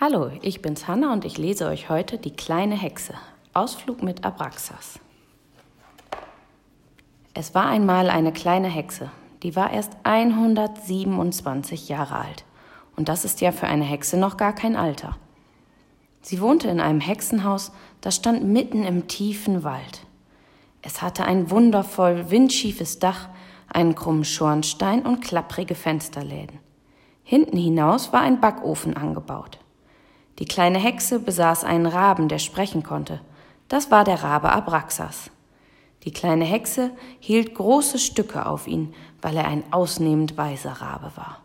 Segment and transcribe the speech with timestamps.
[0.00, 3.14] Hallo, ich bin's Hanna und ich lese euch heute Die kleine Hexe.
[3.52, 5.00] Ausflug mit Abraxas.
[7.34, 9.10] Es war einmal eine kleine Hexe,
[9.42, 12.44] die war erst 127 Jahre alt.
[12.94, 15.16] Und das ist ja für eine Hexe noch gar kein Alter.
[16.22, 20.06] Sie wohnte in einem Hexenhaus, das stand mitten im tiefen Wald.
[20.80, 23.30] Es hatte ein wundervoll windschiefes Dach,
[23.66, 26.60] einen krummen Schornstein und klapprige Fensterläden.
[27.24, 29.58] Hinten hinaus war ein Backofen angebaut.
[30.38, 33.20] Die kleine Hexe besaß einen Raben, der sprechen konnte.
[33.68, 35.30] Das war der Rabe Abraxas.
[36.04, 41.38] Die kleine Hexe hielt große Stücke auf ihn, weil er ein ausnehmend weiser Rabe war,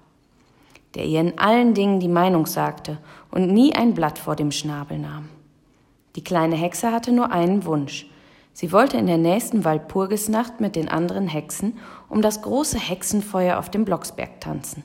[0.94, 3.00] der ihr in allen Dingen die Meinung sagte
[3.32, 5.30] und nie ein Blatt vor dem Schnabel nahm.
[6.16, 8.08] Die kleine Hexe hatte nur einen Wunsch.
[8.54, 13.72] Sie wollte in der nächsten Walpurgisnacht mit den anderen Hexen um das große Hexenfeuer auf
[13.72, 14.84] dem Blocksberg tanzen.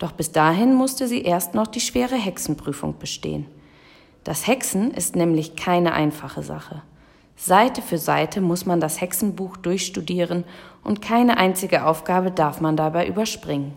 [0.00, 3.46] Doch bis dahin musste sie erst noch die schwere Hexenprüfung bestehen.
[4.24, 6.82] Das Hexen ist nämlich keine einfache Sache.
[7.36, 10.44] Seite für Seite muss man das Hexenbuch durchstudieren
[10.82, 13.74] und keine einzige Aufgabe darf man dabei überspringen.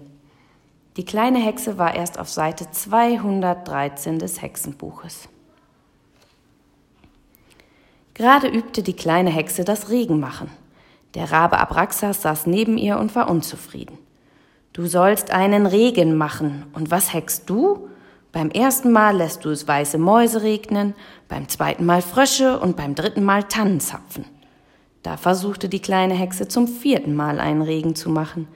[0.95, 5.27] Die kleine Hexe war erst auf Seite 213 des Hexenbuches.
[8.13, 10.49] Gerade übte die kleine Hexe das Regenmachen.
[11.15, 13.97] Der Rabe Abraxas saß neben ihr und war unzufrieden.
[14.73, 16.65] Du sollst einen Regen machen.
[16.73, 17.87] Und was heckst du?
[18.31, 20.95] Beim ersten Mal lässt du es weiße Mäuse regnen,
[21.29, 24.25] beim zweiten Mal Frösche und beim dritten Mal Tannenzapfen.
[25.03, 28.47] Da versuchte die kleine Hexe zum vierten Mal einen Regen zu machen.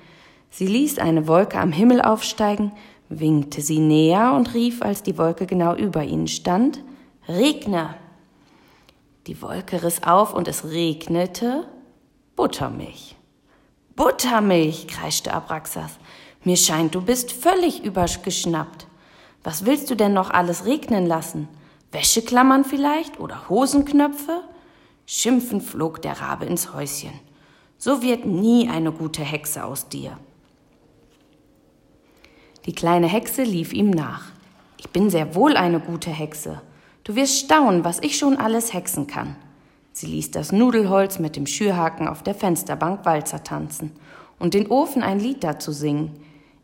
[0.49, 2.71] Sie ließ eine Wolke am Himmel aufsteigen,
[3.09, 6.81] winkte sie näher und rief, als die Wolke genau über ihnen stand,
[7.27, 7.93] Regne!
[9.27, 11.67] Die Wolke riss auf und es regnete
[12.37, 13.16] Buttermilch.
[13.97, 15.97] Buttermilch, kreischte Abraxas.
[16.43, 18.85] Mir scheint, du bist völlig übergeschnappt.
[19.43, 21.47] Was willst du denn noch alles regnen lassen?
[21.91, 24.43] Wäscheklammern vielleicht oder Hosenknöpfe?
[25.07, 27.13] Schimpfend flog der Rabe ins Häuschen.
[27.79, 30.19] So wird nie eine gute Hexe aus dir.
[32.67, 34.25] Die kleine Hexe lief ihm nach.
[34.77, 36.61] Ich bin sehr wohl eine gute Hexe.
[37.03, 39.37] Du wirst staunen, was ich schon alles hexen kann.
[39.97, 43.93] Sie ließ das Nudelholz mit dem Schürhaken auf der Fensterbank Walzer tanzen
[44.37, 46.11] und den Ofen ein Lied dazu singen.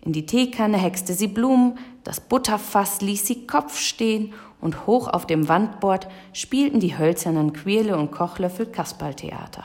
[0.02, 5.26] In die Teekanne hexte sie Blumen, das Butterfass ließ sie Kopf stehen und hoch auf
[5.26, 9.64] dem Wandbord spielten die hölzernen Quirle und Kochlöffel Kasperltheater.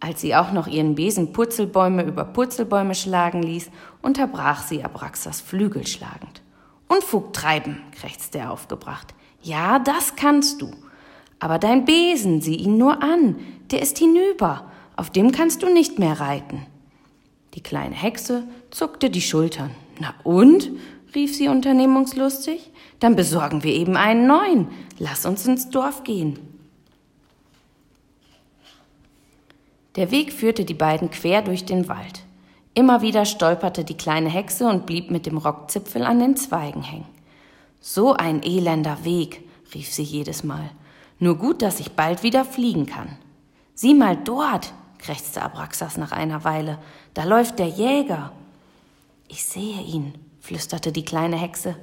[0.00, 3.70] Als sie auch noch ihren Besen Purzelbäume über Purzelbäume schlagen ließ,
[4.02, 6.42] unterbrach sie Abraxas Flügel schlagend.
[6.88, 9.14] Unfug treiben, krächzte er aufgebracht.
[9.40, 10.70] Ja, das kannst du.
[11.44, 13.36] Aber dein Besen, sieh ihn nur an,
[13.70, 14.64] der ist hinüber,
[14.96, 16.64] auf dem kannst du nicht mehr reiten.
[17.52, 19.70] Die kleine Hexe zuckte die Schultern.
[20.00, 20.70] Na und?
[21.14, 22.70] rief sie unternehmungslustig.
[22.98, 24.68] Dann besorgen wir eben einen neuen.
[24.98, 26.38] Lass uns ins Dorf gehen.
[29.96, 32.22] Der Weg führte die beiden quer durch den Wald.
[32.72, 37.08] Immer wieder stolperte die kleine Hexe und blieb mit dem Rockzipfel an den Zweigen hängen.
[37.82, 39.42] So ein elender Weg,
[39.74, 40.70] rief sie jedes Mal.
[41.18, 43.16] Nur gut, dass ich bald wieder fliegen kann.
[43.74, 46.78] Sieh mal dort, krächzte Abraxas nach einer Weile.
[47.14, 48.32] Da läuft der Jäger.
[49.28, 51.76] Ich sehe ihn, flüsterte die kleine Hexe.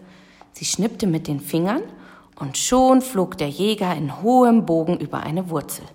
[0.53, 1.81] Sie schnippte mit den Fingern
[2.40, 5.86] und schon flog der Jäger in hohem Bogen über eine Wurzel.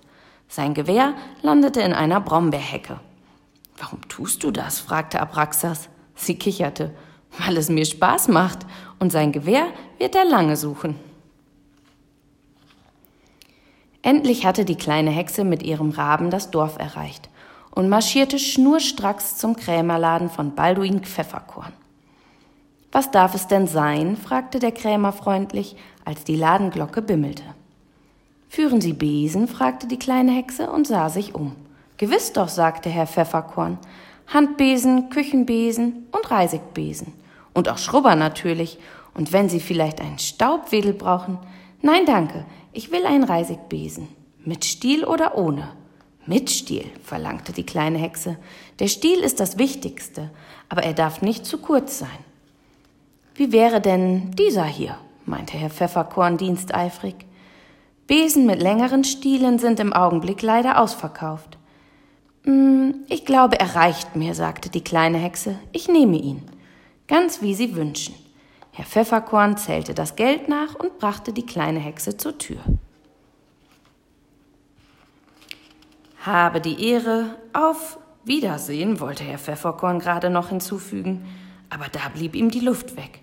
[0.47, 2.99] Sein Gewehr landete in einer Brombeerhecke.
[3.77, 4.79] Warum tust du das?
[4.79, 5.89] fragte Abraxas.
[6.15, 6.93] Sie kicherte.
[7.37, 8.59] Weil es mir Spaß macht,
[8.99, 9.67] und sein Gewehr
[9.99, 10.95] wird er lange suchen.
[14.01, 17.29] Endlich hatte die kleine Hexe mit ihrem Raben das Dorf erreicht
[17.71, 21.73] und marschierte schnurstracks zum Krämerladen von Balduin Pfefferkorn.
[22.91, 24.17] Was darf es denn sein?
[24.17, 25.75] fragte der Krämer freundlich,
[26.05, 27.43] als die Ladenglocke bimmelte.
[28.49, 29.47] Führen Sie Besen?
[29.47, 31.55] fragte die kleine Hexe und sah sich um.
[31.97, 33.77] Gewiss doch, sagte Herr Pfefferkorn.
[34.27, 37.13] Handbesen, Küchenbesen und Reisigbesen.
[37.53, 38.79] Und auch Schrubber natürlich.
[39.13, 41.39] Und wenn Sie vielleicht einen Staubwedel brauchen.
[41.81, 44.07] Nein, danke, ich will einen Reisigbesen.
[44.43, 45.69] Mit Stiel oder ohne?
[46.25, 48.37] Mit Stiel, verlangte die kleine Hexe.
[48.79, 50.29] Der Stiel ist das Wichtigste,
[50.69, 52.19] aber er darf nicht zu kurz sein.
[53.35, 54.97] Wie wäre denn dieser hier?
[55.25, 57.15] meinte Herr Pfefferkorn diensteifrig.
[58.07, 61.57] Besen mit längeren Stielen sind im Augenblick leider ausverkauft.
[62.43, 65.59] Hm, ich glaube, er reicht mir, sagte die kleine Hexe.
[65.73, 66.43] Ich nehme ihn.
[67.07, 68.15] Ganz wie Sie wünschen.
[68.77, 72.59] Herr Pfefferkorn zählte das Geld nach und brachte die kleine Hexe zur Tür.
[76.21, 81.25] Habe die Ehre, auf Wiedersehen, wollte Herr Pfefferkorn gerade noch hinzufügen,
[81.71, 83.21] aber da blieb ihm die Luft weg.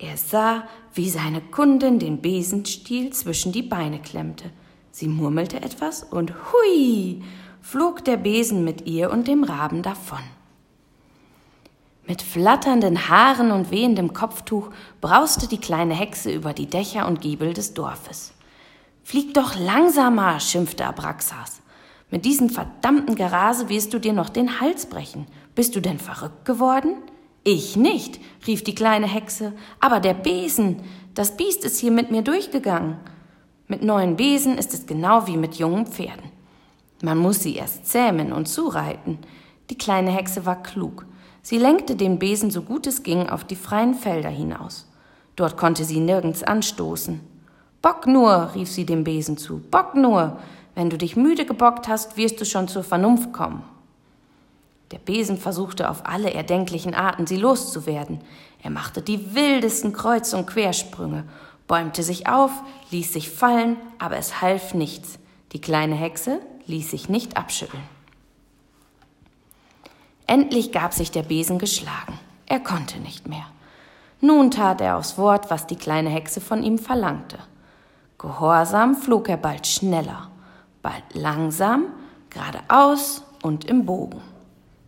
[0.00, 0.64] Er sah,
[0.94, 4.50] wie seine Kundin den Besenstiel zwischen die Beine klemmte.
[4.90, 7.22] Sie murmelte etwas und hui,
[7.60, 10.24] flog der Besen mit ihr und dem Raben davon.
[12.08, 14.70] Mit flatternden Haaren und wehendem Kopftuch
[15.02, 18.32] brauste die kleine Hexe über die Dächer und Giebel des Dorfes.
[19.04, 21.60] Flieg doch langsamer, schimpfte Abraxas.
[22.10, 25.26] Mit diesem verdammten Gerase wirst du dir noch den Hals brechen.
[25.54, 26.94] Bist du denn verrückt geworden?
[27.44, 30.82] Ich nicht, rief die kleine Hexe, aber der Besen,
[31.12, 32.96] das Biest ist hier mit mir durchgegangen.
[33.66, 36.30] Mit neuen Besen ist es genau wie mit jungen Pferden.
[37.02, 39.18] Man muss sie erst zähmen und zureiten.
[39.68, 41.04] Die kleine Hexe war klug.
[41.42, 44.86] Sie lenkte den Besen so gut es ging auf die freien Felder hinaus.
[45.36, 47.20] Dort konnte sie nirgends anstoßen.
[47.80, 50.38] Bock nur, rief sie dem Besen zu, bock nur.
[50.74, 53.62] Wenn du dich müde gebockt hast, wirst du schon zur Vernunft kommen.
[54.90, 58.20] Der Besen versuchte auf alle erdenklichen Arten, sie loszuwerden.
[58.62, 61.24] Er machte die wildesten Kreuz- und Quersprünge,
[61.66, 62.50] bäumte sich auf,
[62.90, 65.18] ließ sich fallen, aber es half nichts.
[65.52, 67.97] Die kleine Hexe ließ sich nicht abschütteln.
[70.28, 72.18] Endlich gab sich der Besen geschlagen.
[72.44, 73.46] Er konnte nicht mehr.
[74.20, 77.38] Nun tat er aufs Wort, was die kleine Hexe von ihm verlangte.
[78.18, 80.30] Gehorsam flog er bald schneller,
[80.82, 81.86] bald langsam,
[82.28, 84.20] geradeaus und im Bogen.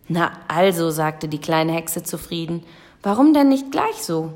[0.09, 2.63] Na also, sagte die kleine Hexe zufrieden,
[3.03, 4.35] warum denn nicht gleich so?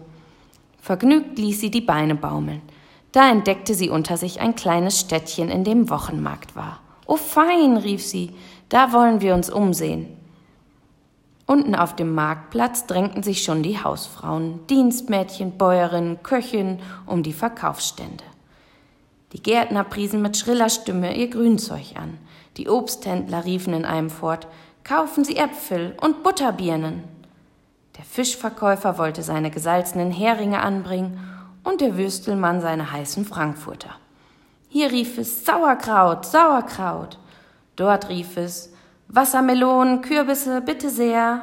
[0.81, 2.62] Vergnügt ließ sie die Beine baumeln.
[3.12, 6.81] Da entdeckte sie unter sich ein kleines Städtchen, in dem Wochenmarkt war.
[7.05, 8.31] Oh fein, rief sie,
[8.71, 10.24] da wollen wir uns umsehen.
[11.46, 18.25] Unten auf dem Marktplatz drängten sich schon die Hausfrauen, Dienstmädchen, Bäuerinnen, Köchinnen um die Verkaufsstände.
[19.32, 22.19] Die Gärtner priesen mit schriller Stimme ihr Grünzeug an.
[22.56, 24.46] Die Obsthändler riefen in einem fort,
[24.85, 27.05] kaufen Sie Äpfel und Butterbirnen.
[27.96, 31.19] Der Fischverkäufer wollte seine gesalzenen Heringe anbringen
[31.62, 33.91] und der Würstelmann seine heißen Frankfurter.
[34.69, 37.19] Hier rief es Sauerkraut, Sauerkraut.
[37.76, 38.74] Dort rief es
[39.15, 41.43] Wassermelonen, Kürbisse, bitte sehr.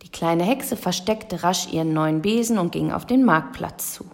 [0.00, 4.06] Die kleine Hexe versteckte rasch ihren neuen Besen und ging auf den Marktplatz zu.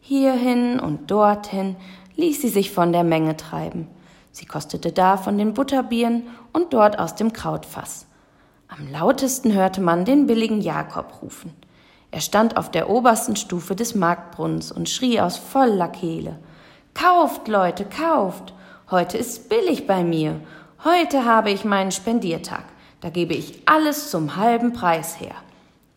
[0.00, 1.76] Hierhin und dorthin
[2.16, 3.86] ließ sie sich von der Menge treiben.
[4.32, 8.06] Sie kostete da von den Butterbieren und dort aus dem Krautfass.
[8.66, 11.54] Am lautesten hörte man den billigen Jakob rufen.
[12.10, 16.40] Er stand auf der obersten Stufe des Marktbrunnens und schrie aus voller Kehle
[16.94, 18.54] Kauft, Leute, kauft.
[18.90, 20.40] Heute ist billig bei mir.
[20.84, 22.64] Heute habe ich meinen Spendiertag.
[23.00, 25.34] Da gebe ich alles zum halben Preis her.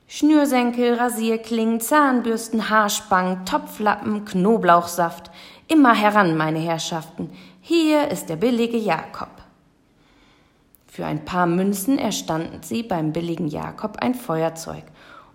[0.07, 5.31] Schnürsenkel, Rasierklingen, Zahnbürsten, Haarspangen, Topflappen, Knoblauchsaft.
[5.67, 7.29] Immer heran, meine Herrschaften.
[7.59, 9.31] Hier ist der billige Jakob.
[10.87, 14.83] Für ein paar Münzen erstanden sie beim billigen Jakob ein Feuerzeug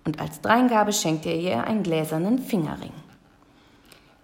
[0.06, 2.92] und als Dreingabe schenkte er ihr einen gläsernen Fingerring.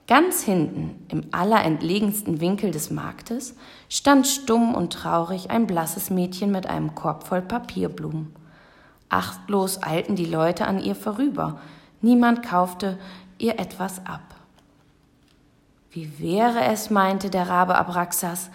[0.09, 3.55] Ganz hinten, im allerentlegensten Winkel des Marktes,
[3.91, 8.35] stand stumm und traurig ein blasses Mädchen mit einem Korb voll Papierblumen.
[9.11, 11.61] Achtlos eilten die Leute an ihr vorüber.
[12.01, 12.99] Niemand kaufte
[13.37, 14.23] ihr etwas ab.
[15.91, 18.49] Wie wäre es, meinte der Rabe Abraxas,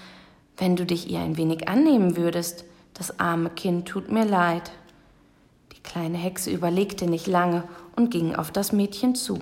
[0.57, 2.65] wenn du dich ihr ein wenig annehmen würdest?
[2.95, 4.71] Das arme Kind tut mir leid.
[5.71, 7.63] Die kleine Hexe überlegte nicht lange
[7.95, 9.39] und ging auf das Mädchen zu.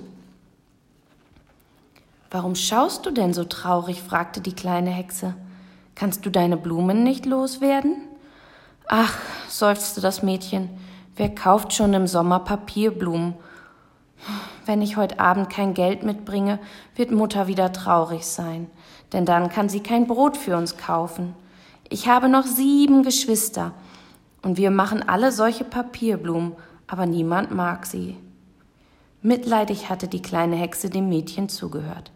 [2.33, 4.01] Warum schaust du denn so traurig?
[4.01, 5.35] fragte die kleine Hexe.
[5.95, 7.97] Kannst du deine Blumen nicht loswerden?
[8.87, 9.17] Ach,
[9.49, 10.69] seufzte das Mädchen,
[11.17, 13.33] wer kauft schon im Sommer Papierblumen?
[14.65, 16.59] Wenn ich heute Abend kein Geld mitbringe,
[16.95, 18.67] wird Mutter wieder traurig sein,
[19.11, 21.35] denn dann kann sie kein Brot für uns kaufen.
[21.89, 23.73] Ich habe noch sieben Geschwister,
[24.41, 26.53] und wir machen alle solche Papierblumen,
[26.87, 28.17] aber niemand mag sie.
[29.21, 32.11] Mitleidig hatte die kleine Hexe dem Mädchen zugehört.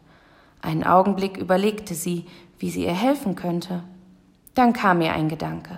[0.65, 2.25] Einen Augenblick überlegte sie,
[2.57, 3.84] wie sie ihr helfen könnte.
[4.55, 5.77] Dann kam ihr ein Gedanke.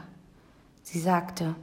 [0.81, 1.55] Sie sagte,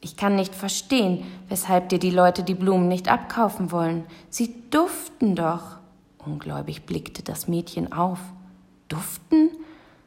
[0.00, 4.04] ich kann nicht verstehen, weshalb dir die Leute die Blumen nicht abkaufen wollen.
[4.30, 5.78] Sie duften doch.
[6.24, 8.20] Ungläubig blickte das Mädchen auf.
[8.86, 9.50] Duften?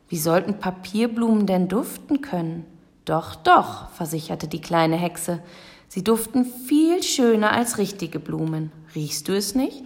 [0.08, 2.64] Wie sollten Papierblumen denn duften können?
[3.04, 5.44] Doch, doch, versicherte die kleine Hexe,
[5.90, 8.72] sie duften viel schöner als richtige Blumen.
[8.96, 9.84] Riechst du es nicht?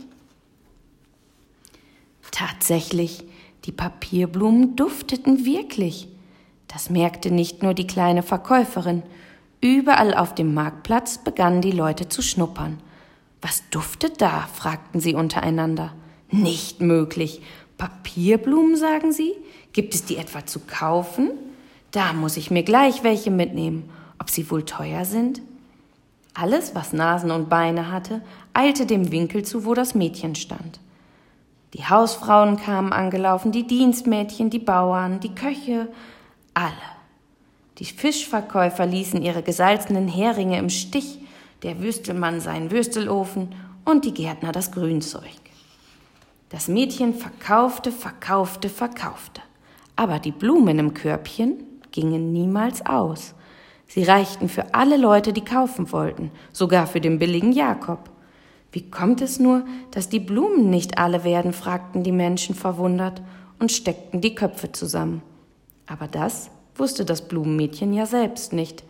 [2.34, 3.24] Tatsächlich,
[3.66, 6.08] die Papierblumen dufteten wirklich.
[6.68, 9.04] Das merkte nicht nur die kleine Verkäuferin.
[9.62, 12.80] Überall auf dem Marktplatz begannen die Leute zu schnuppern.
[13.40, 14.50] Was duftet da?
[14.52, 15.94] fragten sie untereinander.
[16.32, 17.44] Nicht möglich.
[17.78, 19.34] Papierblumen, sagen sie?
[19.72, 21.30] Gibt es die etwa zu kaufen?
[21.92, 23.92] Da muss ich mir gleich welche mitnehmen.
[24.18, 25.44] Ob sie wohl teuer sind?
[26.34, 28.24] Alles, was Nasen und Beine hatte,
[28.56, 30.80] eilte dem Winkel zu, wo das Mädchen stand.
[31.74, 35.88] Die Hausfrauen kamen angelaufen, die Dienstmädchen, die Bauern, die Köche,
[36.54, 36.74] alle.
[37.80, 41.20] Die Fischverkäufer ließen ihre gesalzenen Heringe im Stich,
[41.64, 45.24] der Würstelmann seinen Würstelofen und die Gärtner das Grünzeug.
[46.50, 49.42] Das Mädchen verkaufte, verkaufte, verkaufte.
[49.96, 51.56] Aber die Blumen im Körbchen
[51.92, 53.34] gingen niemals aus.
[53.88, 58.13] Sie reichten für alle Leute, die kaufen wollten, sogar für den billigen Jakob.
[58.74, 63.22] Wie kommt es nur, dass die Blumen nicht alle werden, fragten die Menschen verwundert
[63.60, 65.22] und steckten die Köpfe zusammen.
[65.86, 68.84] Aber das wusste das Blumenmädchen ja selbst nicht.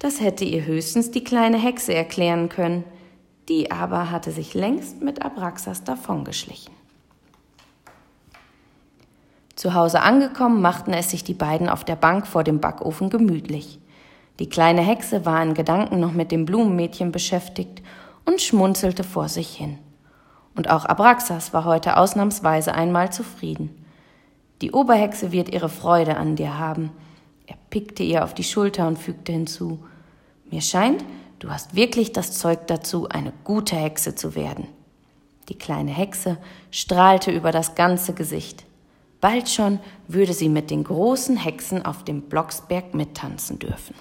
[0.00, 2.82] Das hätte ihr höchstens die kleine Hexe erklären können.
[3.48, 6.72] Die aber hatte sich längst mit Abraxas davongeschlichen.
[9.54, 13.78] Zu Hause angekommen, machten es sich die beiden auf der Bank vor dem Backofen gemütlich.
[14.40, 17.82] Die kleine Hexe war in Gedanken noch mit dem Blumenmädchen beschäftigt
[18.24, 19.78] und schmunzelte vor sich hin.
[20.54, 23.84] Und auch Abraxas war heute ausnahmsweise einmal zufrieden.
[24.60, 26.90] Die Oberhexe wird ihre Freude an dir haben.
[27.46, 29.82] Er pickte ihr auf die Schulter und fügte hinzu
[30.50, 31.04] Mir scheint,
[31.38, 34.68] du hast wirklich das Zeug dazu, eine gute Hexe zu werden.
[35.48, 36.38] Die kleine Hexe
[36.70, 38.64] strahlte über das ganze Gesicht.
[39.20, 43.94] Bald schon würde sie mit den großen Hexen auf dem Blocksberg mittanzen dürfen.